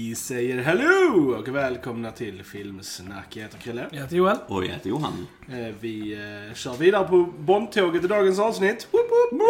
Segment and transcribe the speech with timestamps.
[0.00, 3.26] Vi säger hello och välkomna till Filmsnack.
[3.36, 3.86] Jag heter Chrille.
[3.90, 4.36] Jag heter Joel.
[4.48, 5.26] Och jag heter Johan.
[5.48, 6.12] Eh, Vi
[6.48, 8.88] eh, kör vidare på Bondtåget i dagens avsnitt.
[8.90, 9.40] Woop, woop.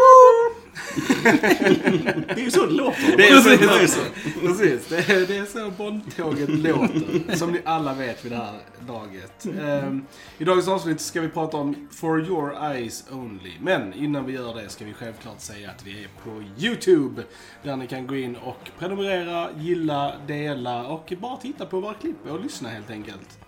[2.26, 3.16] Det är ju så det låter.
[3.16, 3.68] Det är så, Precis.
[3.68, 4.00] det är så.
[4.40, 7.36] Precis, det är, det är så Bondtåget låter.
[7.36, 8.54] Som ni alla vet vid det här
[8.88, 9.46] laget.
[9.62, 10.04] Ehm,
[10.38, 13.52] I dagens avsnitt ska vi prata om For Your Eyes Only.
[13.60, 17.22] Men innan vi gör det ska vi självklart säga att vi är på YouTube.
[17.62, 22.26] Där ni kan gå in och prenumerera, gilla, dela och bara titta på våra klipp
[22.30, 23.38] och lyssna helt enkelt.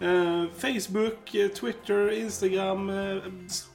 [0.00, 3.22] Eh, Facebook, eh, Twitter, Instagram, eh,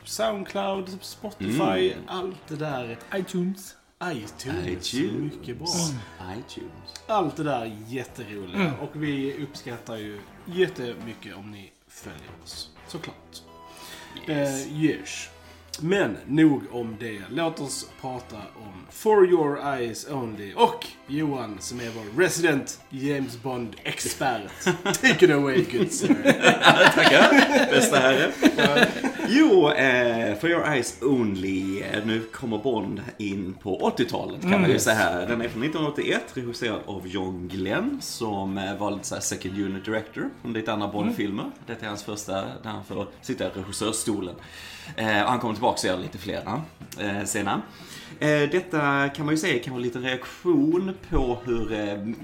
[0.04, 2.98] Soundcloud, Spotify, allt det där.
[3.16, 3.76] iTunes.
[4.04, 4.68] iTunes.
[4.94, 5.34] iTunes.
[5.34, 5.68] Mycket bra.
[6.38, 6.94] iTunes.
[7.08, 8.74] Allt det där är jätteroliga.
[8.82, 12.70] Och vi uppskattar ju jättemycket om ni följer oss.
[12.88, 13.42] Såklart.
[14.28, 14.66] Yes.
[14.68, 15.30] Eh, yes.
[15.80, 17.22] Men nog om det.
[17.30, 20.54] Låt oss prata om For Your Eyes Only.
[20.54, 24.42] Och Johan som är vår resident James Bond-expert.
[24.84, 26.16] Take it away good sir.
[26.96, 27.32] Tackar,
[27.72, 28.32] bästa herre.
[29.28, 31.82] Jo, eh, For Your Eyes Only.
[31.82, 35.28] Eh, Nu kommer Bond in på 80-talet kan man ju säga här.
[35.28, 39.60] Den är från 1981, regisserad av John Glenn som eh, var lite så här second
[39.60, 41.52] unit director från lite andra Bond-filmer.
[41.68, 44.36] Detta är hans första där han får sitta i regissörstolen.
[44.96, 46.62] Eh, han kommer tillbaka och gör lite flera
[47.00, 47.62] eh, senare.
[48.20, 51.70] Eh, Detta kan man ju säga kan vara lite reaktion på hur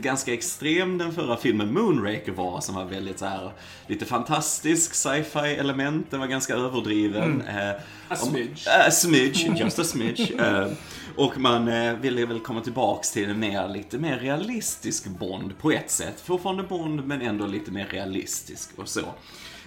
[0.02, 3.52] ganska extrem den förra filmen Moonraker var, som var väldigt så här
[3.88, 6.89] lite fantastisk sci-fi element, den var ganska överdriven.
[6.94, 7.76] Eh, A
[8.10, 8.68] om- smidge.
[8.68, 10.28] Eh, A smidge, just a smidge.
[10.40, 10.68] Eh,
[11.16, 15.72] och man eh, ville väl komma tillbaks till en mer, lite mer realistisk Bond på
[15.72, 16.22] ett sätt.
[16.26, 19.02] Fortfarande Bond, men ändå lite mer realistisk och så.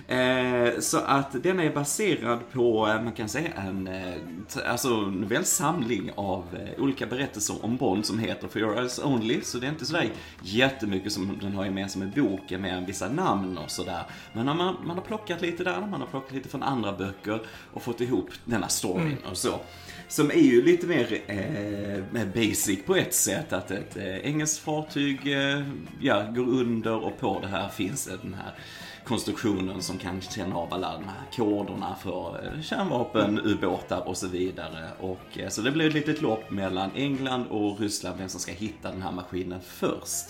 [0.09, 4.15] Eh, så att den är baserad på, eh, man kan säga en, eh,
[4.67, 6.45] alltså en väl samling av
[6.79, 9.41] olika berättelser om Bond som heter For Your Eyes Only.
[9.43, 10.11] Så det är inte sådär
[10.43, 14.03] jättemycket som den har med som i boken, mer än vissa namn och sådär.
[14.33, 17.41] Men man, man har plockat lite där, man har plockat lite från andra böcker
[17.73, 19.61] och fått ihop denna storyn och så.
[20.09, 23.53] Som är ju lite mer eh, eh, basic på ett sätt.
[23.53, 25.63] Att ett eh, engelskt fartyg eh,
[26.01, 28.55] ja, går under och på det här finns den här
[29.05, 34.29] konstruktionen som kan känna av alla de här koderna för eh, kärnvapen, ubåtar och så
[34.29, 34.89] vidare.
[35.01, 38.53] Och, eh, så det blir ett litet lopp mellan England och Ryssland, vem som ska
[38.53, 40.27] hitta den här maskinen först.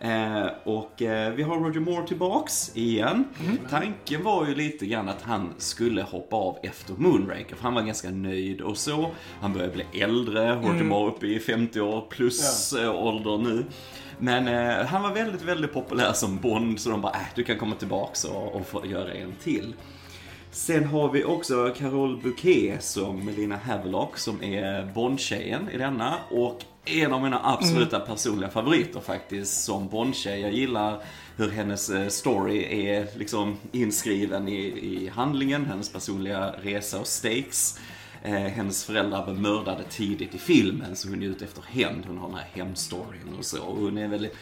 [0.00, 3.24] Eh, och eh, vi har Roger Moore tillbaks igen.
[3.70, 7.82] Tanken var ju lite grann att han skulle hoppa av efter Moonraker, för han var
[7.82, 9.10] ganska nöjd och så.
[9.40, 13.64] Han börjar bli äldre, Roger Moore uppe i 50 år plus eh, ålder nu.
[14.18, 17.58] Men eh, han var väldigt, väldigt populär som Bond, så de bara, äh, du kan
[17.58, 19.74] komma tillbaks och, och få göra en till.
[20.50, 26.14] Sen har vi också Carol Bouquet som Melina Havelock som är Bondtjejen i denna.
[26.30, 30.40] Och en av mina absoluta personliga favoriter faktiskt som Bondtjej.
[30.40, 31.02] Jag gillar
[31.36, 37.80] hur hennes eh, story är liksom inskriven i, i handlingen, hennes personliga resa och stakes.
[38.22, 42.04] Eh, hennes föräldrar blev mördade tidigt i filmen så hon är ute efter hämnd.
[42.06, 43.62] Hon har den här hämndstoryn och så.
[43.62, 44.36] Och hon är väldigt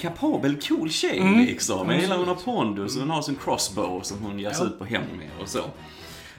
[0.00, 1.90] kapabel, cool tjej liksom.
[1.90, 4.78] Jag gillar hon har pondus och hon har sin crossbow som hon ger sig ut
[4.78, 5.64] på hämnd med och så.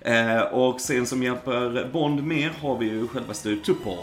[0.06, 3.94] Eh, och sen som hjälper Bond mer har vi ju självaste Tuppel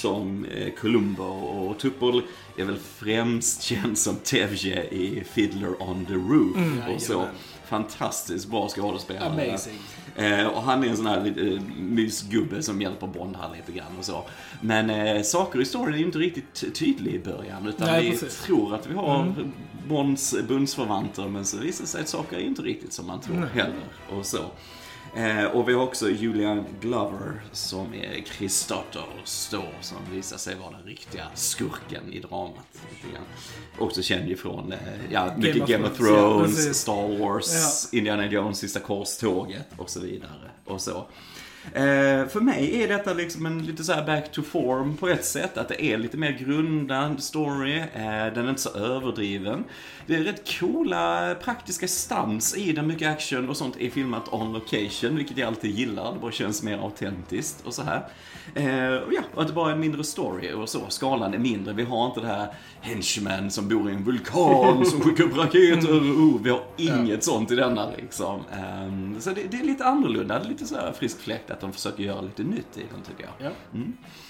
[0.00, 1.24] som eh, Columbo.
[1.24, 2.22] Och Tuppel
[2.56, 6.56] är väl främst känd som Tevje i Fiddler on the Roof
[6.94, 7.12] och så.
[7.12, 7.34] jajamän.
[7.66, 9.48] Fantastiskt bra skådespelare.
[9.50, 9.78] Amazing.
[10.16, 13.98] Eh, och han är en sån här eh, mysgubbe som hjälper Bond här lite grann
[13.98, 14.24] och så.
[14.60, 17.66] Men eh, saker i storyn är ju inte riktigt ty- tydlig i början.
[17.68, 18.42] Utan Nej, vi precis.
[18.42, 19.34] tror att vi har
[19.88, 23.46] Bonds bundsförvanter men så visar det sig att saker är inte riktigt som man tror
[23.54, 23.84] heller.
[24.10, 24.38] Och så.
[25.16, 30.70] Eh, och vi har också Julian Glover som är Christotos då, som visar sig vara
[30.70, 32.78] den riktiga skurken i dramat.
[33.78, 34.78] Också känd ju från eh,
[35.10, 36.78] ja, mycket of Game of Thrones, ja, Thrones.
[36.78, 40.50] Star Wars, Indiana Jones sista korståget och så vidare.
[40.64, 41.06] Och så.
[41.72, 45.24] Eh, för mig är detta liksom en lite så här back to form på ett
[45.24, 45.58] sätt.
[45.58, 47.78] Att det är lite mer grundad story.
[47.78, 49.64] Eh, den är inte så överdriven.
[50.06, 52.86] Det är rätt coola praktiska stunts i den.
[52.86, 56.12] Mycket action och sånt är filmat on location, vilket jag alltid gillar.
[56.12, 58.08] Det bara känns mer autentiskt och så här.
[58.54, 60.80] Eh, och ja, och att det bara är en mindre story och så.
[60.88, 61.74] Skalan är mindre.
[61.74, 65.88] Vi har inte det här henchmen som bor i en vulkan som skickar upp raketer.
[65.88, 68.40] Oh, vi har inget sånt i denna liksom.
[68.52, 70.38] Ehm, så det, det är lite annorlunda.
[70.38, 73.02] Det är lite så här frisk fläkt att de försöker göra lite nytt i den
[73.02, 73.46] tycker jag.
[73.46, 73.80] Ja.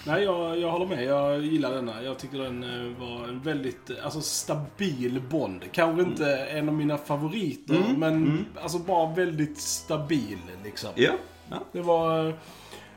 [0.05, 1.03] Nej, jag, jag håller med.
[1.03, 2.03] Jag gillar denna.
[2.03, 5.61] Jag tycker den eh, var en väldigt eh, alltså, stabil Bond.
[5.71, 10.89] Kanske inte en av mina favoriter, men alltså bara väldigt stabil liksom.
[10.95, 11.11] Ja,
[11.49, 11.57] ja.
[11.71, 12.33] Det var...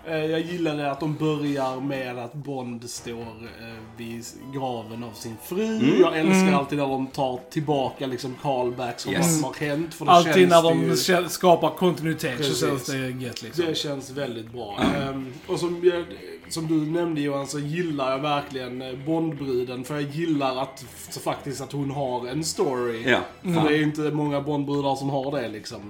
[0.08, 4.24] Eh, Jag gillar att de börjar med att Bond står eh, vid
[4.54, 5.64] graven av sin fru.
[5.64, 6.00] Mm.
[6.00, 9.20] Jag älskar alltid när de tar tillbaka liksom callbacks om Yes.
[9.22, 9.94] vad som har hänt.
[9.94, 12.60] För Alltid känns när de ju- skapar kontinuitet så Precis.
[12.60, 13.64] känns det gött liksom.
[13.64, 14.78] Det känns väldigt bra.
[15.02, 16.04] Ehm, och som, jag,
[16.48, 19.84] som du nämnde Johan, så gillar jag verkligen eh, Bondbruden.
[19.84, 23.02] För jag gillar att, så faktiskt att hon har en story.
[23.06, 23.18] Ja.
[23.42, 25.80] För det är inte många Bondbrudar som har det liksom.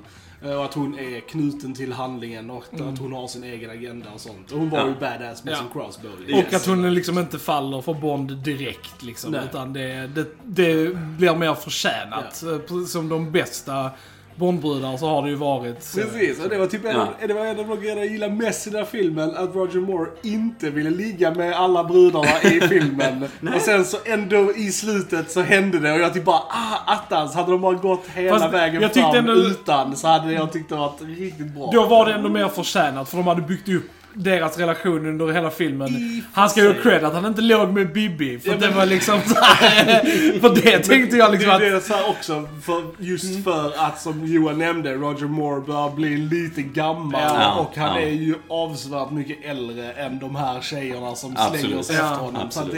[0.42, 4.06] Eh, Och att hon är knuten till handlingen och att hon har sin egen agenda
[4.14, 4.52] och sånt.
[4.52, 4.86] Och hon var Ja.
[4.88, 5.58] ju badass med Ja.
[5.58, 6.10] sin crossbow.
[6.34, 9.32] Och att hon liksom inte faller för Bond direkt liksom.
[9.32, 9.40] Nej.
[9.50, 12.42] Utan det, det, det blir mer förtjänat.
[12.42, 13.90] Eh, precis Som de bästa
[14.38, 15.82] Bondbrudar så har det ju varit...
[15.82, 17.08] så- Precis, och det var typ en, Ja.
[17.26, 19.30] det var en av de grejerna jag gillade mest i den här filmen.
[19.36, 23.24] Att Roger Moore inte ville ligga med alla brudarna i filmen.
[23.54, 27.34] och sen så ändå i slutet så hände det och jag typ bara ah, attans.
[27.34, 30.68] Hade de bara gått hela Fast vägen jag fram ändå- utan så hade jag tyckt
[30.68, 31.70] det varit riktigt bra.
[31.72, 35.50] Då var det ändå mer förtjänat för de hade byggt upp deras relation under hela
[35.50, 35.88] filmen.
[35.88, 38.38] I Han ska ju ha cred att han inte låg med Bibi.
[38.38, 39.84] För Ja, det men- var liksom så här,
[40.40, 41.60] För det tänkte jag liksom det, att...
[41.60, 45.90] det är så här också, för, just för att som Johan nämnde, Roger Moore börjar
[45.90, 47.20] bli lite gammal.
[47.22, 48.00] Ja, och han ja.
[48.00, 51.60] är ju avsevärt mycket äldre än de här tjejerna som Absolut.
[51.60, 52.50] slänger sig Ja, efter honom.
[52.50, 52.72] Så att absolut.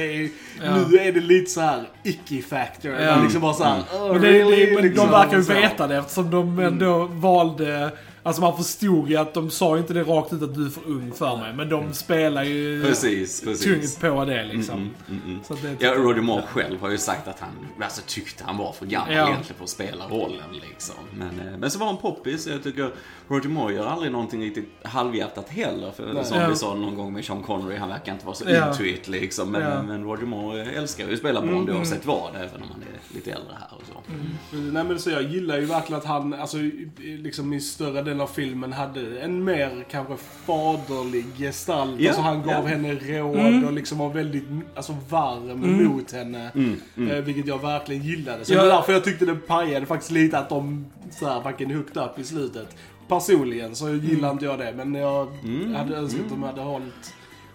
[0.61, 2.93] det är, nu är det lite så här icky factor.
[2.93, 3.15] Ja.
[3.15, 5.45] Man liksom bara så här, "Oh, Men, det, really?" det, men liksom, de verkar ju
[5.45, 5.53] så.
[5.53, 7.91] veta det eftersom de ändå valde...
[8.23, 10.87] Alltså man förstod ju att de sa inte det rakt ut att du är för
[10.87, 11.53] ung för mig.
[11.55, 13.97] Men de spelar ju Precis, precis.
[13.97, 14.75] tungt på det liksom.
[14.79, 15.41] Mm, mm, mm.
[15.45, 17.51] Så att det, Ja, Roger Moore själv har ju sagt att han
[17.83, 19.27] alltså, tyckte han var för gammal Ja.
[19.29, 20.45] egentligen för att spela rollen.
[20.71, 20.95] Liksom.
[21.15, 22.47] Men, eh, men så var han poppis.
[22.47, 22.91] Jag tycker
[23.29, 25.91] Roger Moore gör aldrig någonting riktigt halvhjärtat heller.
[25.91, 26.25] För Nej.
[26.25, 26.49] som Ja.
[26.49, 28.69] vi sa någon gång med Sean Connery, han verkar inte vara så Ja.
[28.71, 29.51] into it liksom.
[29.51, 29.83] Men, Ja.
[29.83, 32.90] men Roger Moore älskar ju att spela Bond Mm, oavsett vad, även om han är
[33.15, 34.13] lite äldre här och så.
[34.57, 36.89] Nej men så jag gillar ju verkligen att han, alltså i-
[37.23, 40.17] liksom i större delen av filmen hade en mer kanske
[40.47, 42.01] faderlig gestalt.
[42.01, 42.63] Ja, alltså han gav ja.
[42.63, 43.65] henne råd Mm.
[43.65, 44.45] och liksom var väldigt
[44.75, 46.51] alltså, varm mot henne.
[46.55, 48.45] Mm, Eh, vilket jag verkligen gillade.
[48.45, 48.63] Så Ja.
[48.63, 52.03] det var därför jag tyckte det pajade faktiskt lite att de så här fucking hooked
[52.03, 52.77] up i slutet.
[53.09, 57.15] Personligen så gillar inte jag det, men jag Mm, hade önskat att de hade hållit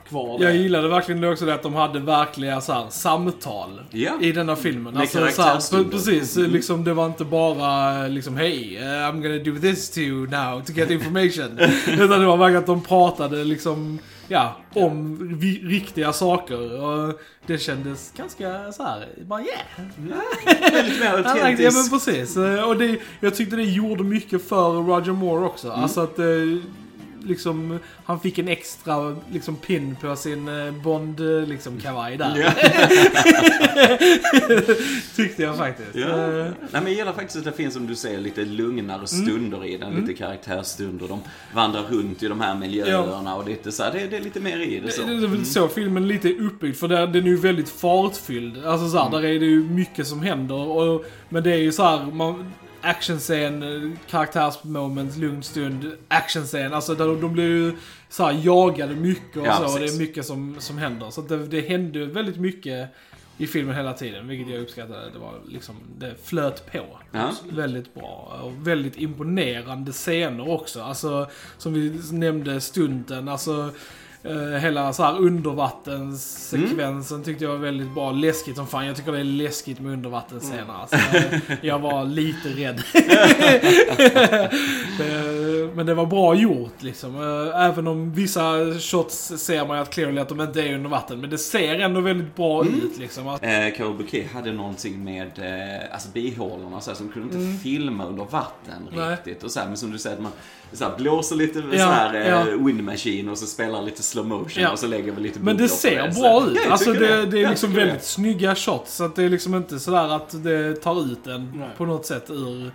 [0.10, 0.46] kvar det.
[0.46, 4.12] Jag gillade verkligen det också det att de hade verkliga så här, samtal Ja.
[4.22, 4.98] i denna filmen.
[4.98, 9.62] Alltså, så här, precis, liksom, det var inte bara liksom hej, eh, I'm gonna do
[9.62, 11.60] this to you now to get information.
[11.88, 16.84] Utan det var verkligen att de pratade liksom, ja, om vi, riktiga saker.
[16.84, 19.60] Och det kändes ganska så här, bara yeah.
[20.74, 22.38] Väldigt mer Ja, Ja men precis.
[22.68, 25.68] Och det, jag tyckte det gjorde mycket för Roger Moore också.
[25.68, 25.84] Mm.
[25.84, 26.26] Alltså att eh,
[27.26, 32.38] liksom, han fick en extra liksom, pin på sin eh, Bond eh, liksom, kavaj där.
[32.38, 32.52] Ja.
[35.16, 35.96] Tyckte jag faktiskt.
[35.96, 36.08] Ja.
[36.08, 39.66] Eh, Nej, men jag gillar faktiskt att det finns, som du säger, lite lugnare stunder
[39.66, 39.94] i den.
[39.94, 41.08] Lite karaktärsstunder.
[41.08, 41.20] De
[41.54, 44.60] vandrar runt i de här miljöerna och lite så här, det, det är lite mer
[44.60, 45.02] i det så.
[45.02, 47.70] Det, det är väl så filmen lite är uppbyggd, för där, den är ju väldigt
[47.70, 48.66] fartfylld.
[48.66, 50.56] Alltså så här, där är det ju mycket som händer.
[50.56, 52.54] Och, men det är ju så här, man,
[52.86, 56.74] actionscen, eh, karaktärsmoment, lugn stund, actionscen.
[56.74, 57.74] Alltså där, de blir ju
[58.10, 59.64] så här, jagade mycket och Ja, så.
[59.64, 60.00] Och det precis.
[60.00, 61.10] är mycket som, som händer.
[61.10, 62.90] Så det, det hände väldigt mycket
[63.38, 65.10] i filmen hela tiden, vilket jag uppskattade.
[65.14, 67.00] Det var liksom, det flöt på.
[67.12, 67.32] Ja.
[67.50, 68.40] Väldigt bra.
[68.44, 70.82] Och väldigt imponerande scener också.
[70.82, 73.28] Alltså, som vi nämnde, stunten.
[73.28, 73.70] Alltså,
[74.26, 78.12] eh, hela så här undervattenssekvensen tyckte jag var väldigt bra.
[78.12, 78.86] Läskigt som fan.
[78.86, 80.74] Jag tycker det är läskigt med undervattensscener.
[80.82, 80.98] Alltså,
[81.62, 82.82] jag var lite rädd.
[85.00, 87.16] Eh, Men det var bra gjort liksom.
[87.16, 90.90] Eh, Även om vissa shots ser man ju att clearly att de inte är under
[90.90, 91.22] vatten.
[91.22, 93.28] Men det ser ändå väldigt bra ut liksom.
[93.28, 98.26] Att, Eh, hade någonting med eh, alltså bihålorna så här, som kunde inte filma under
[98.26, 99.12] vatten Nej.
[99.12, 99.44] riktigt.
[99.44, 100.32] Och så här, men som du säger, att man
[100.74, 102.44] så här, blåser lite Ja, så här, eh, ja.
[102.58, 104.72] wind machine och så spelar lite slow motion Ja.
[104.72, 106.16] och så lägger vi lite Men det ser det.
[106.22, 106.58] bra ut.
[106.66, 108.96] Ja, alltså tycker det, det är liksom väldigt snygga shots.
[108.96, 111.70] Så att det är liksom inte sådär att det tar ut en Nej.
[111.78, 112.72] på något sätt ur,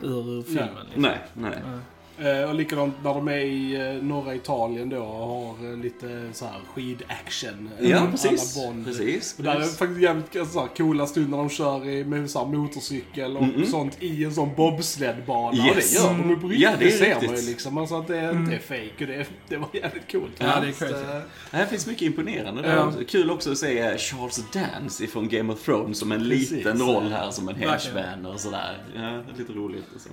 [0.00, 0.68] ur filmen.
[0.84, 1.02] Liksom.
[1.02, 1.52] Nej, nej.
[2.18, 6.28] Eh, och likadant när de är i eh, norra Italien då och har eh, lite
[6.32, 7.70] så här skidaction.
[7.80, 8.54] Ja, alla precis.
[8.54, 8.84] Bond.
[8.86, 9.34] Precis.
[9.38, 9.78] Och där är precis.
[9.78, 13.42] faktiskt jävligt så här, coola stunder när de kör i, med så här, motorcykel och
[13.42, 13.66] Mm-mm.
[13.66, 15.56] sånt i en sån bobsledbana.
[15.56, 15.68] Yes.
[15.70, 16.62] Och det gör de ju på riktigt.
[16.62, 17.30] Ja, det är ser riktigt.
[17.30, 17.78] man ju liksom.
[17.78, 20.32] Alltså att det inte är fake och det, det var jävligt coolt.
[20.38, 21.04] Ja, det är crazy.
[21.50, 22.76] Det finns mycket imponerande där.
[22.76, 22.92] Ja.
[23.08, 26.50] Kul också att se Charles Dance från Game of Thrones som en Precis.
[26.50, 28.78] liten roll här som en henchman och sådär.
[28.96, 30.08] Ja, lite roligt och så.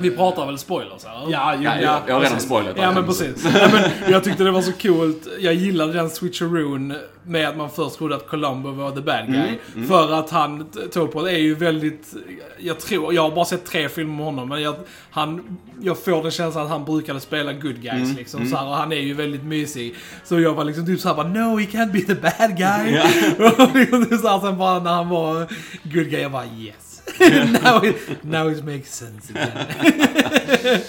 [0.00, 1.27] Vi pratar väl spoilers här?
[1.30, 3.44] Ja, ju, Ja, ja, jag, har redan spoilat Ja men precis.
[3.54, 5.28] Ja, men jag tyckte det var så coolt.
[5.38, 9.86] Jag gillade den switcheroon med att man först trodde att Columbo var the bad guy.
[9.88, 12.14] För att han, Topol är ju väldigt,
[12.58, 14.74] jag tror, jag har bara sett tre filmer med honom men jag,
[15.10, 18.46] han, jag får den känslan att han brukade spela good guys liksom.
[18.46, 19.94] Så här, och han är ju väldigt mysig.
[20.24, 22.94] Så jag var liksom typ såhär bara no he can't be the bad guy.
[22.94, 23.04] Ja.
[23.64, 25.38] och liksom så här, sen bara när han var
[25.82, 26.87] good guy jag bara yes.
[27.20, 30.84] now, it, now it makes sense again.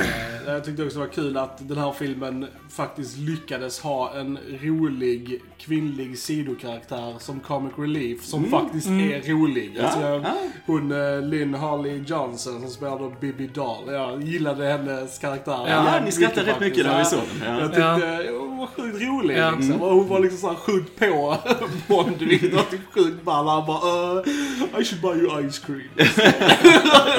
[0.54, 4.38] Eh, Jag tyckte också det var kul att den här filmen faktiskt lyckades ha en
[4.62, 9.78] rolig kvinnlig sidokaraktär som comic relief som faktiskt är rolig.
[9.78, 10.34] Alltså jag, ja.
[10.66, 13.92] Hon eh, Lynn Harley Johnson som spelar då Bibi Doll.
[13.92, 15.64] Jag gillade hennes karaktär.
[15.68, 17.48] Ja, ni skrattade rätt mycket när vi såg den.
[17.54, 17.60] Ja.
[17.60, 19.50] Jag tyckte hon var sjukt rolig Ja.
[19.50, 19.82] liksom.
[19.82, 21.36] Och hon var liksom såhär sjukt på
[21.88, 23.48] Bond, vilket var typ sjukt ball.
[23.48, 25.80] Han bara uh, I should buy you ice cream.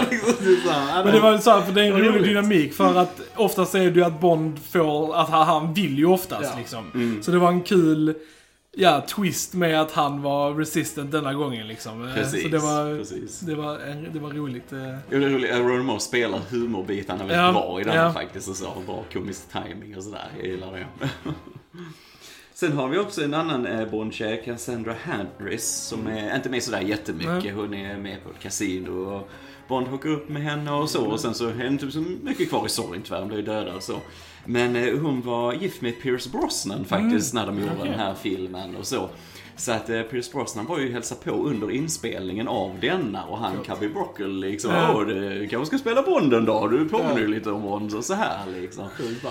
[0.10, 1.04] liksom typ såhär.
[1.04, 3.80] Men det var så här, för det är en rolig dynamik för att oftast är
[3.92, 6.58] det ju att Bond får, att han, vill ju oftast Ja.
[6.60, 7.20] liksom.
[7.24, 8.16] Så det var en kul,
[8.72, 12.08] ja, twist med att han var resistant denna gången liksom.
[12.08, 13.40] Eh, Precis, Så det var, precis.
[13.40, 14.74] det var, en- det var roligt.
[14.74, 14.96] eh.
[15.12, 15.52] Jo, det är roligt.
[15.52, 18.14] Ronan Moore spelar humorbitarna väldigt Ja, bra i den ja.
[18.14, 18.50] faktiskt.
[18.50, 18.68] Och så.
[18.86, 20.28] Bra komisk timing och sådär.
[20.38, 21.10] Jag gillar det.
[22.54, 26.82] Sen har vi också en annan eh, Bond-tjej, Cassandra Harris, som är inte med sådär
[26.82, 27.56] jättemycket.
[27.56, 29.30] Hon är med på ett kasino och
[29.68, 31.06] Bond hookar upp med henne och så.
[31.06, 33.44] Och sen så är det inte så mycket kvar i storyn tyvärr, hon blir ju
[33.46, 34.00] dödad och så.
[34.46, 38.76] Men eh, hon var gift med Pierce Brosnan faktiskt när de gjorde den här filmen
[38.76, 39.10] och så.
[39.58, 43.64] Så att eh, Pierce Brosnan var ju hälsa på under inspelningen av denna och han
[43.64, 44.94] Cubby Broccoli liksom, Ja.
[44.96, 48.04] åh du kanske ska spela Bond en dag, du påminner ju lite om Bond och
[48.06, 48.86] så här liksom.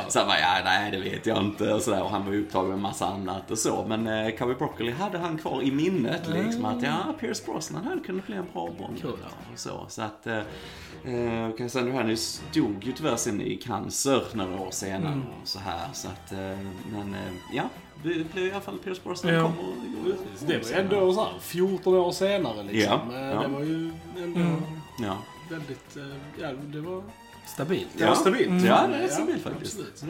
[0.09, 2.43] Så han bara, ja nej det vet jag inte och sådär och han var ju
[2.45, 3.85] upptagen med massa annat och så.
[3.88, 8.00] Men eh, Cubby Broccoli hade han kvar i minnet liksom att ja, Pierce Brosnan hade
[8.00, 9.12] kunnat bli en bra Bond Cool.
[9.52, 9.85] och så.
[9.88, 10.38] Så att eh,
[11.14, 15.26] eh, Cassandra Harris dog ju tyvärr sen i cancer några år senare Mm.
[15.43, 15.88] och så här.
[15.93, 16.38] Så att, eh,
[16.93, 17.62] men eh, ja,
[18.02, 19.42] det blev i alla fall Pierce Brosnan Ja.
[19.42, 19.74] kom och
[20.06, 22.98] gjorde Det var ju ändå så här 14 år senare liksom.
[23.12, 23.40] Ja, ja.
[23.42, 23.90] Det var ju
[24.24, 24.62] ändå Mm.
[25.02, 25.16] Ja.
[25.50, 26.02] väldigt, eh,
[26.42, 27.02] ja det var,
[27.46, 27.86] Stabilt.
[27.98, 28.46] det var stabilt.
[28.48, 28.64] Mm.
[28.64, 29.78] Ja, det är stabilt faktiskt.
[30.00, 30.06] Ja.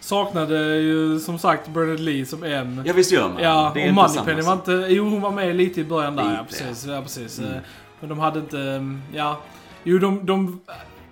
[0.00, 2.82] Saknade ju som sagt Bernard Lee som en.
[2.86, 3.42] Ja, visst gör man.
[3.42, 4.86] Ja, det är och inte Moneypenny var inte...
[4.88, 6.22] Jo, hon var med lite i början där.
[6.24, 6.86] Ja, Lite, precis.
[6.86, 7.38] Ja, precis.
[7.38, 7.50] Mm.
[7.52, 7.58] Eh,
[8.00, 8.58] Men de hade inte...
[8.60, 9.40] mm, Ja.
[9.84, 10.26] Jo, de...
[10.26, 10.60] de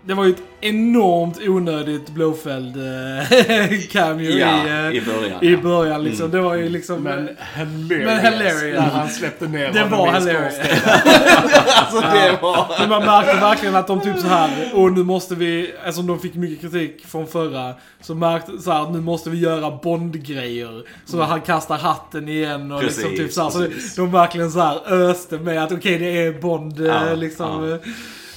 [0.04, 5.44] det var ju ett enormt onödigt Blåfeld eh, cameo Ja, i, eh, i början.
[5.44, 5.58] i ja.
[5.58, 6.30] början liksom.
[6.30, 7.02] Det var ju liksom...
[7.02, 8.06] Men hilarious.
[8.06, 8.78] Men hilarious.
[8.80, 10.54] När han släppte ner Det var hilarious.
[11.76, 12.66] alltså det var...
[12.80, 16.18] Men man märkte verkligen att de typ så här och nu måste vi, eftersom de
[16.18, 20.82] fick mycket kritik från förra, så märkte så här, nu måste vi göra Bond-grejer.
[21.04, 24.60] Så han kastar hatten igen och liksom Precis, typ så här, så de verkligen så
[24.60, 27.68] här öste med att okej det är Bond eh, Ja, liksom.
[27.68, 27.78] ja.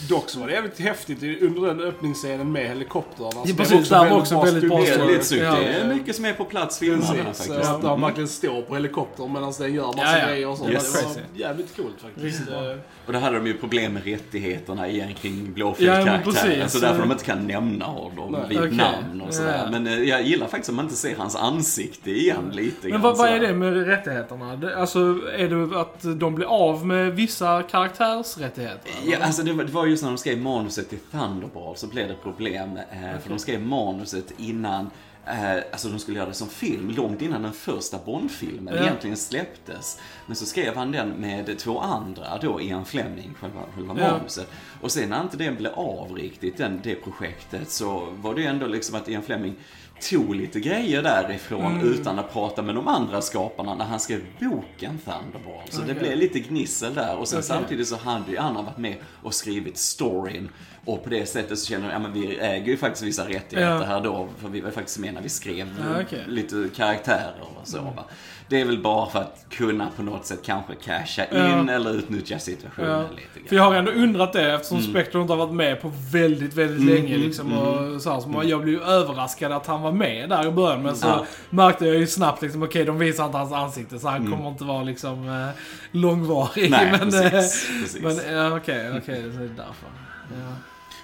[0.04, 3.26] Eh, Dock så var det jävligt häftigt under den öppningsscenen med helikoptern.
[3.26, 5.44] Alltså, Ja, det precis, där var också väldigt bra väldigt snyggt.
[5.44, 5.56] Ja.
[5.56, 7.50] Det är mycket som är på plats filmat faktiskt.
[7.52, 8.02] att han Mm.
[8.02, 10.28] verkligen står på helikoptern medan den gör massa Ja, ja.
[10.28, 10.72] grejer och sånt.
[10.72, 10.94] Yes.
[10.94, 12.46] Det var jävligt coolt faktiskt.
[12.48, 12.72] Bra.
[12.72, 16.24] Eh, Och då hade de ju problem med rättigheterna igen kring Ja, men Blåfält-karaktären.
[16.24, 16.72] precis.
[16.74, 18.72] så därför de inte kan nämna honom vid Okej.
[18.72, 19.58] namn och sådär.
[19.66, 19.72] Ja.
[19.72, 23.18] Men eh, jag gillar faktiskt att man inte ser hans ansikte igen lite Men vad,
[23.18, 24.60] vad är det med rättigheterna?
[24.78, 25.00] Alltså
[25.38, 28.92] är det att de blir av med vissa karaktärsrättigheter?
[29.06, 32.08] Ja, alltså det var, det var just när de skrev manuset till Thunderball så blev
[32.08, 32.78] det problem.
[32.92, 34.90] Eh, För de skrev manuset innan,
[35.26, 38.82] eh, alltså de skulle göra det som film, långt innan den första Bond-filmen Ja.
[38.84, 40.00] egentligen släpptes.
[40.28, 44.12] Men så skrev han den med två andra då, Ian Fleming, själva, själva Ja.
[44.12, 44.48] manuset.
[44.82, 48.48] Och sen när inte det blev av riktigt, den, det projektet, så var det ju
[48.48, 49.56] ändå liksom att Ian Fleming
[50.02, 51.94] tog lite grejer därifrån Mm.
[51.94, 55.62] utan att prata med de andra skaparna när han skrev boken Thunderball.
[55.70, 55.96] Så det Okej.
[56.00, 57.16] blev lite gnissel där.
[57.18, 57.48] Och sen Okej.
[57.48, 60.50] samtidigt så hade ju andra varit med och skrivit storyn.
[60.86, 63.62] Och på det sättet så känner jag, ja men vi äger ju faktiskt vissa rättigheter
[63.62, 63.84] Ja.
[63.84, 64.28] här då.
[64.42, 66.18] För vi var ju faktiskt med när vi skrev Ja.
[66.18, 66.30] Mm.
[66.30, 68.04] lite karaktärer och så va.
[68.50, 72.40] Det är väl bara för att kunna på något sätt kanske casha in eller utnyttja
[72.40, 73.48] situationen lite grann.
[73.48, 74.90] För jag har ändå undrat det eftersom Mm.
[74.92, 77.18] Spectre inte har varit med på väldigt, väldigt länge.
[77.18, 80.48] Liksom, och så här, så man, jag blev ju överraskad att han var med där
[80.48, 80.84] i början.
[80.84, 81.26] Men så Ja.
[81.50, 84.64] märkte jag ju snabbt liksom, okej de visar inte hans ansikte så han kommer inte
[84.64, 85.50] vara liksom eh,
[85.92, 86.72] långvarig.
[86.72, 87.70] Nej, men, precis.
[87.70, 88.02] eh, precis.
[88.02, 89.88] men ja, okej, okej, så är det därför.
[90.30, 90.56] Ja.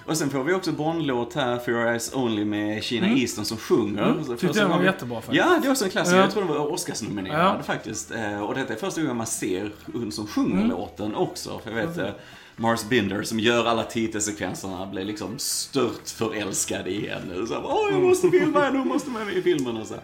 [0.06, 3.18] Och sen får vi också Bond-låt här, For Your Eyes Only med Sheena Mm.
[3.18, 4.02] Easton som sjunger.
[4.02, 5.36] Mm, tyckte den var gången- jättebra faktiskt.
[5.46, 6.16] Ja, det är också en klassiker.
[6.16, 6.22] Ja.
[6.22, 7.62] Jag tror den var Oscarsnominerad Ja.
[7.62, 8.10] faktiskt.
[8.10, 10.68] Eh, Och detta är första gången man ser hon som sjunger Mm.
[10.70, 11.60] låten också.
[11.64, 12.08] För jag vet, eh,
[12.56, 17.46] Mars Binder som gör alla titelsekvenserna blir liksom stört förälskad i henne.
[17.46, 19.94] Så här, Åh, jag måste filma henne, hon måste med mig i filmen och så.
[19.94, 20.02] här.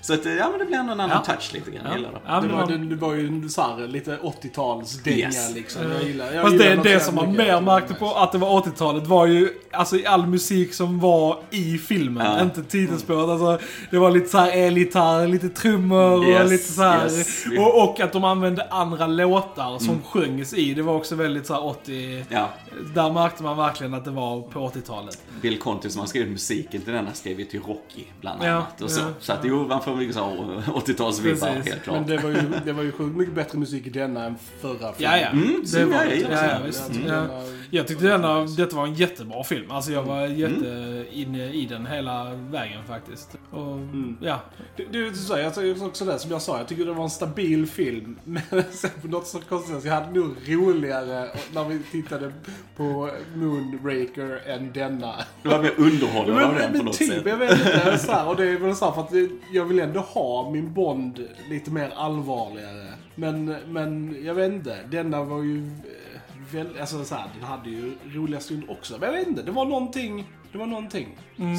[0.00, 1.34] Så att, eh, ja men det blir ändå en annan Ja.
[1.34, 1.82] touch lite grann.
[1.84, 1.90] Ja.
[1.90, 2.20] Jag gillar det.
[2.26, 5.54] Ja, Det var, det, det var ju en så här, lite 80-talsdänga Yes.
[5.54, 5.90] liksom.
[5.92, 8.60] Jag gillar, jag Fast gillar det, det som man mer märkte på att det var
[8.60, 12.42] 80-talet var ju alltså all musik som var i filmen, Ja.
[12.42, 13.28] inte titelspåret.
[13.28, 17.44] Alltså, det var lite så här elgitarr, lite trummor och Yes, lite så här, yes.
[17.58, 20.74] och, och att de använde andra låtar som sjöngs i.
[20.74, 22.24] Det var också väldigt så här 80...
[22.28, 22.48] Ja,
[22.94, 25.18] Där märkte man verkligen att det var på 80-talet.
[25.42, 28.80] Bill Conti som har skrivit musiken till denna skrev ju till Rocky bland Ja, annat.
[28.80, 30.36] Och så ja, så att jo, man får mycket så här
[30.72, 31.72] 80-talsvibbar Precis.
[31.72, 31.96] helt klart.
[31.96, 34.92] Men det var ju, det var ju sjukt mycket bättre musik i denna än förra
[34.92, 34.94] filmen.
[34.98, 35.28] Ja, ja.
[35.28, 36.16] Mm, så det var jag det.
[36.16, 36.90] Ja, ja, visst.
[36.90, 37.06] Mm.
[37.06, 37.24] Ja.
[37.70, 39.70] Jag tyckte denna, detta var en jättebra film.
[39.70, 40.38] Alltså jag var Mm.
[40.38, 43.36] jätte inne i den hela vägen faktiskt.
[43.50, 44.16] Och, Mm.
[44.20, 44.40] ja.
[44.76, 47.04] Det, det, är så, jag tycker också det som jag sa, jag tycker det var
[47.04, 48.18] en stabil film.
[48.24, 52.32] Men sen på något så konstigt sätt, jag hade nog roligare när vi tittade
[52.76, 55.14] på Moonraker än denna.
[55.42, 57.22] Det var mer underhållande av den på men något typ, sätt.
[57.26, 57.98] jag vet inte.
[57.98, 60.72] Så här, och det är väl så här för att jag vill ändå ha min
[60.72, 62.86] Bond lite mer allvarligare.
[63.14, 64.78] Men, men jag vet inte.
[64.90, 65.66] Denna var ju...
[65.66, 66.20] eh,
[66.52, 68.98] Väl, alltså så här, den hade ju roliga stunder också.
[69.00, 70.24] Men jag vet inte, det var någonting.
[70.52, 71.08] Det var någonting.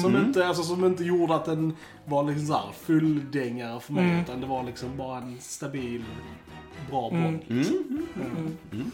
[0.02, 4.04] Som, inte, alltså, som inte gjorde att den var liksom så här fulldängare för mig.
[4.04, 4.20] Mm.
[4.20, 6.04] Utan det var liksom bara en stabil,
[6.90, 7.24] bra Bond.
[7.24, 7.40] Mm.
[7.48, 7.76] liksom.
[8.72, 8.90] Mm.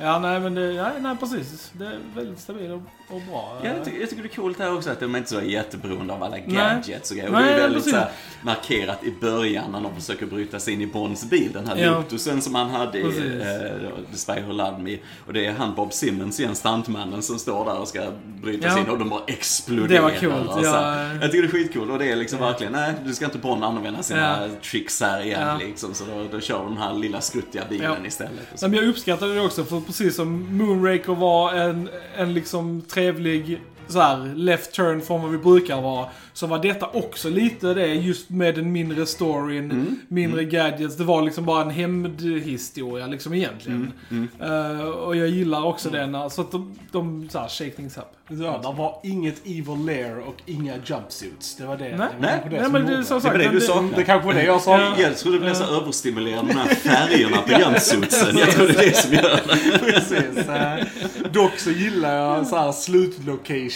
[0.00, 1.70] Ja, nej men det, nej, nej precis.
[1.72, 3.58] Det är väldigt stabilt och, och bra.
[3.62, 5.40] Ja, jag, tycker, jag tycker det är coolt här också att de är inte så
[5.42, 6.44] jätteberoende av alla Nej.
[6.56, 7.32] gadgets och grejer.
[7.34, 8.10] Och det är väldigt så här,
[8.42, 11.50] markerat i början när de försöker bryta sig in i Bonds bil.
[11.52, 11.90] Den här Ja.
[11.90, 13.22] Lotusen som han hade i Precis.
[13.24, 14.96] uh, The Spy Who Loved Me.
[15.26, 18.00] Och det är han Bob Simmons igen, stuntmannen, som står där och ska
[18.42, 18.72] bryta Ja.
[18.72, 19.88] sig in och de bara exploderar.
[19.88, 21.04] Det var coolt, och så här.
[21.14, 21.20] ja.
[21.20, 23.64] Jag tycker det är skitcoolt och det är liksom verkligen, nej du ska inte Bond
[23.64, 24.48] använda sina Ja.
[24.70, 25.58] tricks här igen Ja.
[25.66, 25.94] liksom.
[25.94, 28.06] Så då, då kör de den här lilla skruttiga bilen Ja.
[28.06, 28.60] istället.
[28.62, 34.00] Men jag uppskattade det också, för precis som Moonraker var en, en liksom trevlig så
[34.00, 38.30] här, left turn från vad vi brukar vara, så var detta också lite det, just
[38.30, 40.00] med den mindre storyn, Mm.
[40.08, 40.96] mindre gadgets.
[40.96, 43.92] Det var liksom bara en hämndhistoria liksom egentligen.
[44.10, 44.28] Mm.
[44.40, 48.04] Eh, och jag gillar också den, så att de, de så här, shake things up.
[48.30, 51.56] Ja, det var inget Evil Lair och inga jumpsuits.
[51.56, 51.84] Det var det.
[51.84, 51.92] Nej.
[51.96, 52.40] det var Nej.
[52.44, 53.96] det Nej, som men det som Det var sagt, det du det- saknade.
[53.96, 54.78] Det kanske var det jag sa.
[54.80, 54.94] Ja.
[54.98, 58.38] Jag tror det blir så överstimulerande, de här färgerna på jumpsuitsen.
[58.38, 59.78] Jag tror det är det som gör det.
[59.78, 60.48] Precis.
[60.48, 60.84] Eh,
[61.32, 62.72] dock så gillar jag så här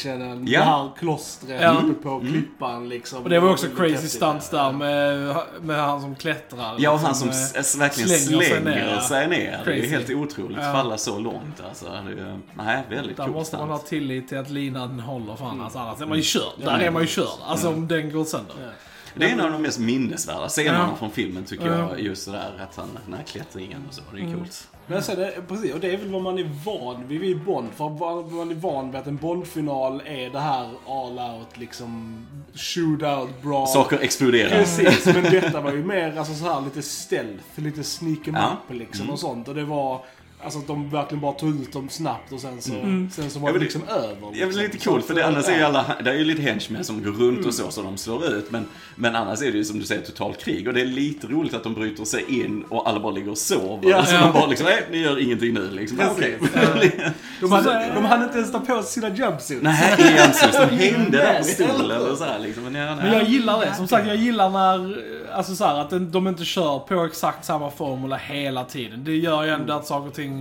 [0.02, 0.46] slutlocationen.
[0.46, 0.60] Ja.
[0.60, 1.72] Det här klostret Ja.
[1.84, 3.22] uppe på klippan liksom.
[3.22, 6.74] Och det var också crazy stunts där med, med han som klättrar.
[6.78, 9.62] Ja, och liksom, han som eh, verkligen slänger sig slänger sig ner, ner.
[9.64, 10.72] Det är helt otroligt Ja.
[10.72, 11.62] falla så långt.
[11.68, 15.36] Alltså, det är, nej, väldigt Där coolt måste man ha tillit till att linan håller
[15.36, 15.60] för Mm.
[15.60, 16.42] annars, annars är man ju körd.
[16.64, 17.26] Där är man ju körd.
[17.46, 18.56] Alltså om den går sönder.
[19.14, 20.96] Det är en av de mest minnesvärda scenerna Ja.
[20.96, 21.78] från filmen tycker Ja.
[21.90, 22.00] jag.
[22.00, 24.02] Just det där att han, den här klättringen och så.
[24.12, 24.38] Det är Mm.
[24.38, 24.68] coolt.
[24.86, 27.68] Men sen, det, precis, och det är väl vad man är van vid vid Bond.
[27.76, 27.88] För
[28.36, 33.66] man är van vid att en Bond-final är det här all out liksom shootout, bra.
[33.66, 34.50] Saker exploderar.
[34.50, 38.56] Precis, men detta var ju mer alltså, så här lite stealth, lite sneak em Ja.
[38.68, 39.12] up liksom Mm.
[39.12, 39.48] och sånt.
[39.48, 40.00] Och det var
[40.44, 43.10] Alltså att de verkligen bara tog ut dem snabbt och sen så, Mm.
[43.10, 44.16] sen så var Ja, det liksom över.
[44.22, 44.52] Ja, liksom.
[44.52, 45.66] det är lite coolt för det, annars är ju ja.
[45.66, 47.46] alla, det är ju lite henchmen som går runt Mm.
[47.48, 48.50] och så, så de slår ut.
[48.50, 50.68] Men, men annars är det ju som du säger totalt krig.
[50.68, 53.38] Och det är lite roligt att de bryter sig in och alla bara ligger och
[53.38, 53.90] sover.
[53.90, 54.04] Ja.
[54.04, 54.20] Så Ja.
[54.20, 55.98] de bara liksom, nej, ni gör ingenting nu liksom.
[55.98, 56.34] Precis.
[56.74, 57.10] Okej.
[57.40, 59.62] De, hade, de hann inte ens ta på sig sina jumpsuits.
[59.62, 60.68] Nej, egentligen.
[60.70, 62.62] De hängde där på stolen och så här liksom.
[62.64, 62.96] Men, ja.
[62.96, 63.74] Men jag gillar det.
[63.74, 65.02] Som sagt, jag gillar när,
[65.32, 69.04] alltså så här, att de inte kör på exakt samma formula hela tiden.
[69.04, 70.31] Det gör ju ändå att saker och ting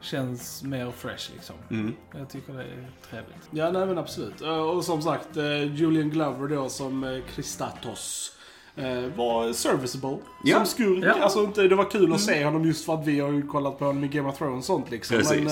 [0.00, 1.56] känns mer fresh liksom.
[1.70, 1.94] Mm.
[2.18, 3.48] Jag tycker det är trevligt.
[3.50, 4.42] Ja, nej men absolut.
[4.42, 8.32] Eh, Och som sagt, eh, Julian Glover då som eh, Kristatos.
[8.76, 10.56] eh, Var serviceable Ja.
[10.56, 11.04] som skurk.
[11.04, 11.12] Ja.
[11.22, 13.78] Alltså inte, det var kul att se honom just för att vi har ju kollat
[13.78, 15.16] på honom i Game of Thrones och sånt liksom.
[15.16, 15.44] Precis.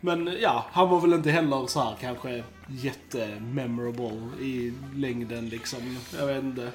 [0.00, 5.98] Men, men ja, han var väl inte heller så här kanske jätte-memorable i längden liksom.
[6.18, 6.68] Jag vet inte.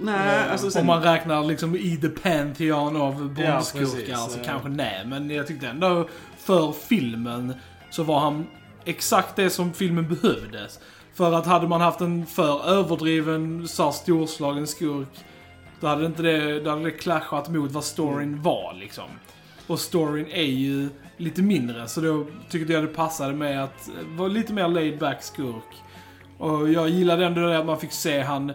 [0.00, 0.86] Nej, alltså Om sen...
[0.86, 4.44] man räknar liksom i the pantheon av Ja, Bondskurkar precis, så ja.
[4.44, 5.06] kanske nej.
[5.06, 7.54] Men jag tyckte ändå för filmen
[7.90, 8.46] så var han
[8.84, 10.80] exakt det som filmen behövdes.
[11.14, 15.24] För att hade man haft en för överdriven, så storslagen skurk,
[15.80, 19.04] då hade, inte det, då hade det clashat mot vad storyn var liksom.
[19.66, 24.28] Och storyn är ju lite mindre, så då tyckte jag det passade med att vara
[24.28, 25.82] lite mer laid back skurk.
[26.38, 28.52] Och jag gillade ändå det att man fick se han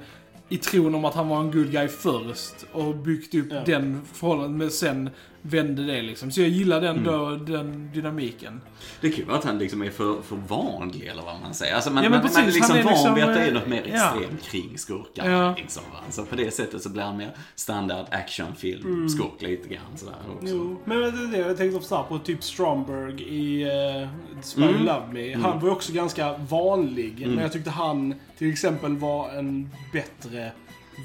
[0.52, 3.64] i tron om att han var en good guy först och byggt upp Ja.
[3.66, 5.10] den förhållandet, men sen
[5.41, 6.32] vände det liksom.
[6.32, 8.62] Så jag gillade ändå den dynamiken.
[9.01, 11.75] Det ju vara att han liksom är för, för vanlig eller vad man säger.
[11.75, 13.41] Alltså man, Ja, men man, precis, man är liksom är van liksom, vid att det
[13.41, 14.13] är eh, något mer ja.
[14.13, 15.30] extremt kring skurkar.
[15.30, 15.56] Ja.
[15.58, 15.84] Liksom?
[16.10, 20.47] Så på det sättet så blir han mer standard actionfilm, skurk lite grann sådär också.
[20.47, 24.08] Jo, men det är jag tänkte också på typ Stromberg i uh,
[24.41, 24.86] Spy Mm.
[24.86, 25.36] Love Me.
[25.36, 27.21] Han var ju också ganska vanlig.
[27.21, 27.36] Mm.
[27.36, 30.51] Men jag tyckte han till exempel var en bättre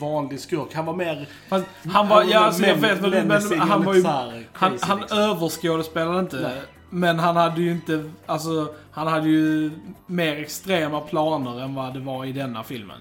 [0.01, 0.75] vanlig skurk.
[0.75, 1.29] Han var mer...
[1.49, 4.05] Fast han var, ja alltså jag men- vet menacing men och han var ju...
[4.05, 5.19] här Han, han liksom.
[5.19, 6.37] överskådespelade inte.
[6.41, 6.63] Nej.
[6.91, 9.71] Men han hade ju inte, alltså, han hade ju
[10.07, 12.99] mer extrema planer än vad det var i denna filmen.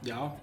[0.00, 0.36] Ja.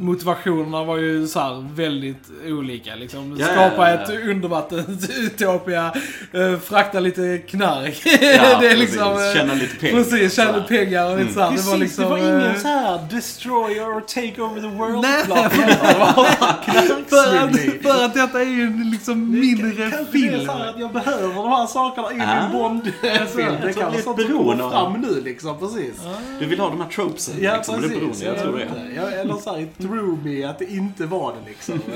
[0.00, 3.36] Motivationerna var ju så här väldigt olika liksom.
[3.38, 4.14] Ja, Skapa ja, ja.
[4.14, 5.92] ett undervattens-utopia,
[6.32, 8.02] eh, frakta lite knark.
[8.04, 8.78] Ja, det är precis.
[8.78, 9.12] liksom...
[9.12, 9.94] eh, Tjäna lite pengar.
[10.04, 11.50] Precis, tjäna pengar och lite såhär.
[11.50, 12.04] Precis, det var liksom...
[12.04, 15.24] det var ingen eh, så här destroyer or take over the world Nej,
[17.08, 20.46] för, att, för att detta är ju en liksom mindre Kanske det är film.
[20.46, 22.42] så här att jag behöver de här sakerna i Ah.
[22.42, 22.94] min Bond-film.
[23.02, 25.20] Det Jag tror kan det vara är sånt ett som kommer beroende av- fram nu
[25.24, 25.94] liksom, precis.
[26.38, 27.74] Du vill ha de här tropesen Ja, liksom.
[27.74, 28.26] och det är beroende, precis.
[28.26, 28.94] jag tror det.
[28.96, 31.80] Jag, eller så här, threw me att det inte var det liksom.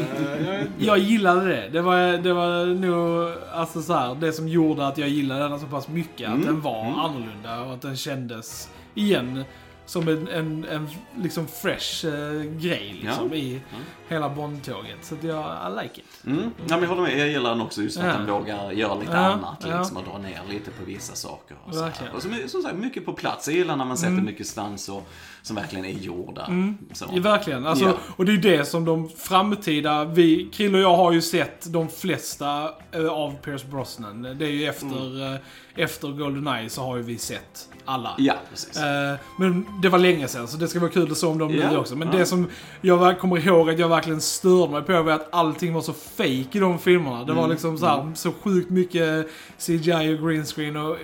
[0.49, 1.69] Eh, jag, gillade det.
[1.73, 5.61] Det var, det var nog alltså så här, det som gjorde att jag gillade den
[5.61, 6.29] så pass mycket.
[6.29, 6.47] Att Mm.
[6.47, 6.95] den var Mm.
[6.99, 9.45] annorlunda och att den kändes, igen,
[9.87, 13.37] som en, en, en liksom fresh eh, grej liksom, Ja.
[13.37, 13.61] i
[14.09, 14.97] hela Bondtåget.
[15.03, 16.27] Så att jag, I like it.
[16.27, 16.39] Mm.
[16.41, 17.19] Ja, men jag håller med.
[17.19, 18.19] Jag gillar den också just för att Ja.
[18.19, 19.65] han vågar göra lite Ja, annat.
[19.69, 19.79] ja.
[19.79, 21.57] Liksom, och dra ner lite på vissa saker.
[21.67, 23.49] Och, så och som, som sagt, mycket på plats.
[23.49, 24.25] Jag gillar när man sätter Mm.
[24.25, 25.09] mycket svans och,
[25.45, 26.49] som verkligen är gjorda.
[26.93, 27.05] Så.
[27.13, 27.67] Ja, verkligen.
[27.67, 27.95] Alltså, Ja.
[28.17, 31.89] Och det är det som de framtida, vi, Krill och jag har ju sett de
[31.89, 34.23] flesta eh, av Pierce Brosnan.
[34.23, 35.41] Det är ju efter, eh,
[35.77, 38.15] efter Goldeneye så har ju vi sett alla.
[38.19, 38.77] Ja, precis.
[38.77, 41.53] Eh, men det var länge sedan, så det ska vara kul att se om dem
[41.53, 41.97] nu Ja, också.
[41.97, 42.19] Men ja.
[42.19, 42.47] det som
[42.81, 46.49] jag kommer ihåg att jag verkligen störde mig på var att allting var så fake
[46.53, 47.25] i de filmerna.
[47.25, 50.97] Det var Mm, liksom så, här, så sjukt mycket CGI och green screen och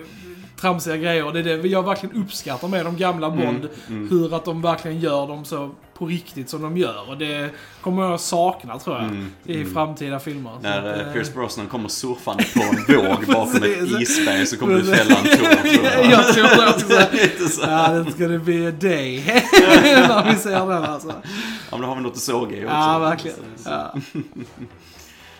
[0.61, 1.31] tramsiga grejer.
[1.31, 3.67] Det är det jag verkligen uppskattar med de gamla Mm, Bond.
[4.09, 5.69] Hur att de verkligen gör dem så
[6.01, 7.09] på riktigt som de gör.
[7.09, 7.49] Och det
[7.81, 9.05] kommer jag sakna tror jag.
[9.05, 10.51] Mm, I framtida filmer.
[10.61, 14.57] När att, eh, eh, Pierce Brosnan kommer surfande på en våg bakom ett isberg så
[14.57, 15.35] kommer du fälla en tår.
[15.35, 16.11] tror jag.
[16.11, 17.49] jag tror det också.
[17.49, 17.61] Så.
[17.67, 19.23] Ja, det ska det bli day.
[19.25, 21.07] När vi ser den alltså.
[21.07, 21.23] Ja,
[21.71, 22.75] men då har vi något att såga i också.
[22.75, 23.37] Ja, verkligen.
[23.65, 23.95] Ja.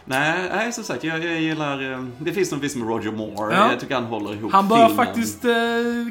[0.06, 1.92] Nej, nej, som sagt, jag, jag gillar...
[1.92, 3.56] eh, Det finns något visst med Roger Moore.
[3.56, 3.72] Ja.
[3.72, 5.06] Jag tycker han håller ihop Han börjar filmen.
[5.06, 5.52] faktiskt eh,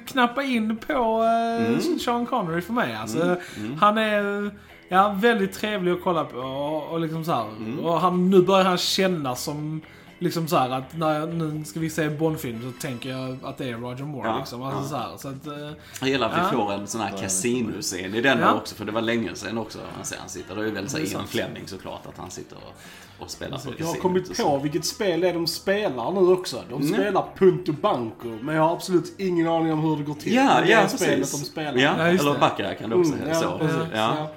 [0.06, 1.98] knappa in på eh, Mm.
[1.98, 2.94] Sean Connery för mig.
[2.96, 3.78] Alltså, Mm, mm.
[3.80, 4.50] Han är
[4.88, 6.38] ja, väldigt trevlig att kolla på.
[6.38, 7.78] Och, och liksom så här, Mm.
[7.78, 9.80] och han, nu börjar han känna som
[10.22, 13.38] Liksom så här att när jag, nu ska vi se en Bondfilm så tänker jag
[13.42, 14.28] att det är Roger Moore.
[14.28, 14.62] Ja, liksom.
[14.62, 14.88] alltså, ja.
[14.88, 16.64] så, här, så att, eh, Jag gillar att vi Ja.
[16.66, 18.54] får en sån här casinoscen i den Ja.
[18.54, 20.54] också, för det var länge sedan också man ser han sitter.
[20.54, 21.28] Det är ju väldigt Det är såhär Ian.
[21.28, 22.74] Fleming såklart, att han sitter och,
[23.20, 26.62] och spelar på Jag har kommit på vilket spel det är de spelar nu också.
[26.70, 26.94] De Mm.
[26.94, 30.34] spelar Punto Banco, men jag har absolut ingen aning om hur det går till.
[30.34, 31.76] Ja, det ja är spelet de spelar.
[31.76, 32.38] Ja, Ja, eller.
[32.40, 33.58] Baccarat kan det också Mm, heta ja, så.
[33.58, 33.82] precis.
[33.94, 34.28] Ja.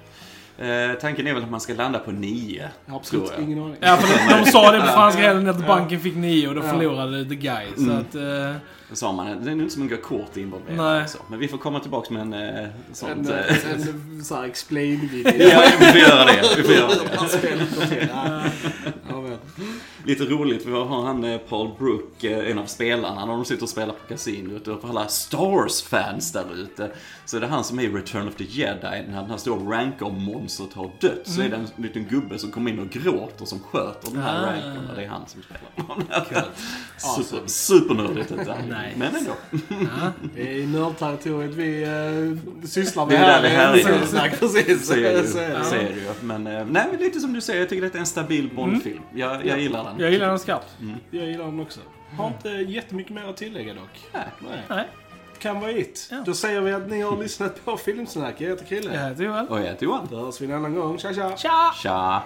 [0.63, 3.43] Eh, tanken är väl att man ska landa på nio, Jag har absolut jag.
[3.43, 3.75] ingen aning.
[3.79, 6.61] ja, för de, de sa det på franska heller att banken fick nio och då
[6.65, 6.69] Ja.
[6.71, 7.65] förlorade the guy.
[7.75, 7.97] Så Mm.
[7.97, 8.55] att, eh,
[8.89, 10.99] Då sa man, det är nog inte så många kort involverade.
[10.99, 11.07] Nej.
[11.07, 11.17] Så.
[11.29, 13.11] Men vi får komma tillbaka med en eh, sånt.
[13.11, 13.81] En, eh, en,
[14.17, 15.33] en sån här explain-video.
[15.49, 16.43] ja, vi får göra det.
[16.57, 16.87] Vi får göra
[17.89, 18.51] det.
[20.05, 23.63] Lite roligt, vi har han eh, Paul Brook, eh, en av spelarna, när de sitter
[23.63, 26.91] och spelar på kasinot och för alla Star Wars-fans där ute.
[27.25, 29.77] Så är det han som är i Return of the Jedi, när den här stora
[29.77, 33.59] Rancor-monstret har dött, så är det en liten gubbe som kommer in och gråter som
[33.59, 34.45] sköter den här Ah.
[34.51, 36.45] Rancorn, och det är han som spelar här.
[37.23, 38.53] Super, supernördigt detta.
[38.63, 38.75] Nice.
[38.97, 39.31] Men ändå.
[39.69, 40.11] ja.
[40.35, 43.73] Det är nördterritoriet vi uh, sysslar Det med är där vi här.
[43.73, 43.77] är.
[43.77, 44.87] i Solsnack, precis.
[44.87, 45.33] Så är det ju.
[45.33, 45.93] det.
[45.95, 46.13] Det.
[46.21, 49.01] Men, nej men lite som du säger, jag tycker att det är en stabil Bond-film.
[49.23, 49.99] Jag, jag gillar den.
[49.99, 50.77] Jag gillar den skarpt.
[51.11, 51.79] Jag gillar den också.
[52.17, 54.07] Har inte jättemycket mer att tillägga dock.
[54.13, 54.23] Nej.
[54.39, 54.59] Nej.
[54.69, 54.87] Nej,
[55.39, 56.07] Kan vara it.
[56.11, 56.23] Ja.
[56.25, 58.35] Då säger vi att ni har lyssnat på Filmsnack.
[58.37, 58.95] Jag heter Krille.
[58.95, 59.47] jag heter Joel.
[59.47, 60.07] Och jag heter Johan.
[60.11, 60.97] Då hörs vi en annan gång.
[60.97, 61.37] Tja tja!
[61.37, 61.71] Tja!
[61.83, 62.23] Tja!